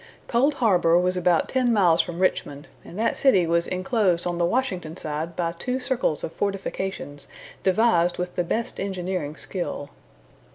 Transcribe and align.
Cold 0.25 0.55
Harbor 0.55 0.97
was 0.97 1.15
about 1.15 1.47
ten 1.47 1.71
miles 1.71 2.01
from 2.01 2.17
Richmond, 2.17 2.65
and 2.83 2.97
that 2.97 3.15
city 3.17 3.45
was 3.45 3.67
inclosed 3.67 4.25
on 4.25 4.39
the 4.39 4.45
Washington 4.47 4.97
side 4.97 5.35
by 5.35 5.51
two 5.51 5.79
circles 5.79 6.23
of 6.23 6.31
fortifications 6.31 7.27
devised 7.61 8.17
with 8.17 8.35
the 8.35 8.43
best 8.43 8.79
engineering 8.79 9.35
skill. 9.35 9.91